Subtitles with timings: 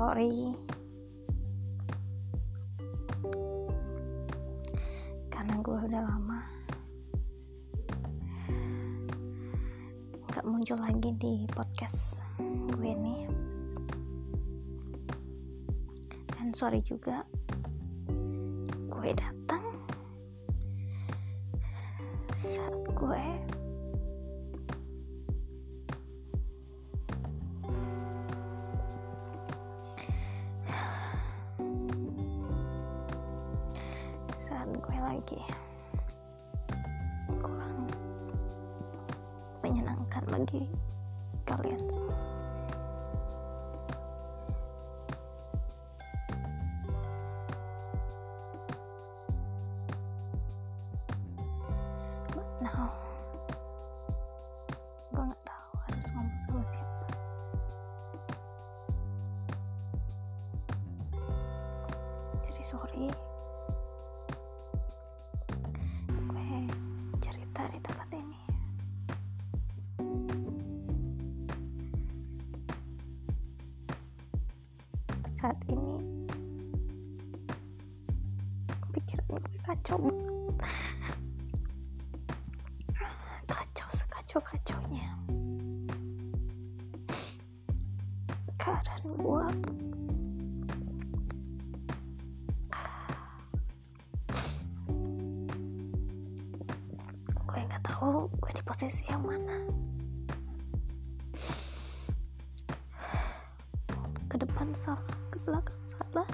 [0.00, 0.56] sorry
[5.28, 6.40] karena gue udah lama
[10.24, 13.28] nggak muncul lagi di podcast gue ini.
[16.32, 17.20] Dan sorry juga
[18.88, 19.84] gue datang
[22.32, 23.49] saat gue
[34.60, 35.40] saat gue lagi.
[37.40, 37.88] Kurang
[39.64, 40.68] menyenangkan bagi
[41.48, 42.20] kalian semua.
[56.70, 57.06] Siapa.
[62.44, 63.08] Jadi sorry
[75.40, 75.96] saat ini.
[78.92, 79.96] Pikiran gue kacau.
[83.48, 85.08] Kacau sekacau kacaunya
[88.60, 89.46] keadaan gue
[97.48, 99.56] gue nggak tahu gue di posisi yang mana.
[104.30, 106.28] Ke depan salah belakang salah.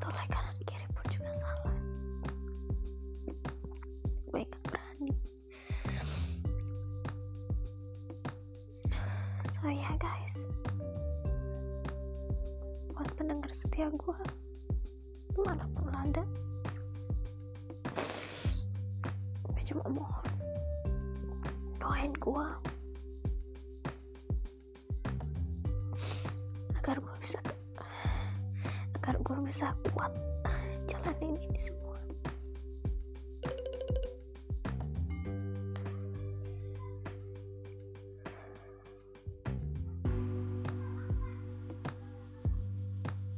[0.00, 1.76] Toleh kanan kiri pun juga salah.
[4.30, 5.14] Gue nggak berani.
[9.56, 10.44] So ya guys.
[12.94, 14.20] Buat pendengar setia gue
[15.36, 16.24] di mana pun ada
[19.52, 20.24] gue cuma mohon
[21.76, 22.46] doain gue
[29.06, 30.10] agar gue bisa kuat
[30.90, 31.94] jalanin ini semua.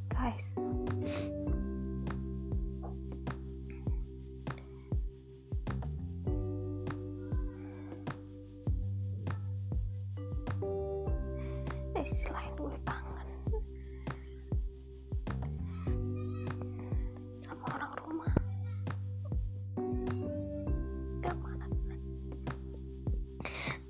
[0.08, 0.56] Guys.
[11.92, 12.08] Eh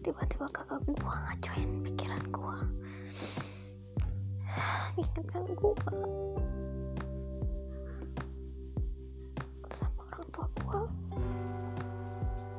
[0.09, 2.57] tiba-tiba kakak gua ngacoin pikiran gua.
[4.97, 5.77] Ingatkan gua?
[9.69, 10.89] Sama orang tua gua.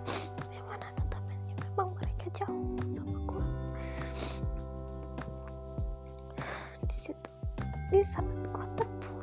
[0.54, 0.94] Yang mana
[1.26, 3.42] memang mereka jauh sama gua.
[6.86, 7.30] Di situ
[7.90, 9.19] di saat gua terpuruk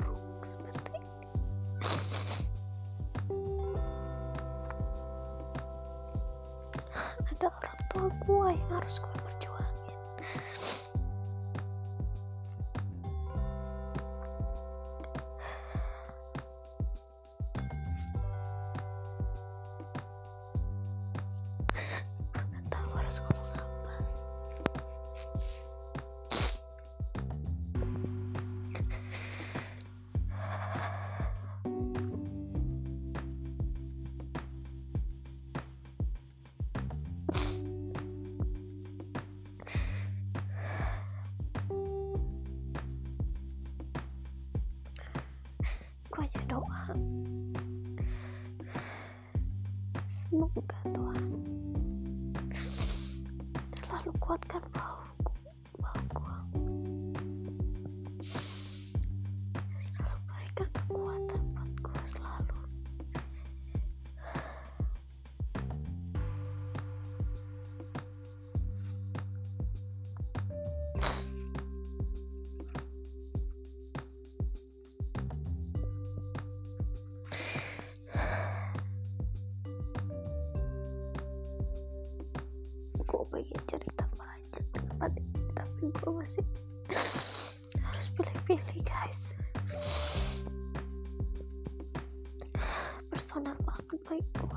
[7.77, 9.97] orang tua gua yang harus gua perjuangin
[46.17, 46.97] gue aja doa.
[50.09, 51.29] Semoga Tuhan
[53.77, 55.26] selalu kuatkan bahu
[83.37, 84.65] pengen cerita banyak
[84.97, 85.21] tapi,
[85.53, 86.41] tapi gue masih
[87.85, 89.37] harus pilih-pilih guys.
[93.13, 94.49] Personal banget baik gue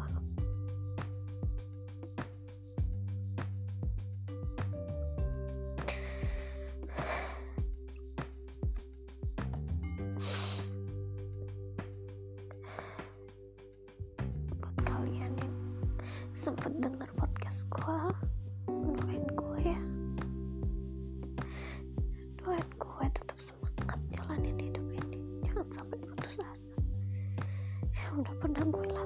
[14.55, 15.55] buat kalian yang
[16.31, 17.99] sempat dengar podcast gue
[28.17, 28.98] udah pernah gue lakuin